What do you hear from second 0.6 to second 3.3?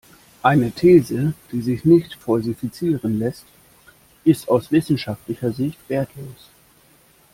These, die sich nicht falsifizieren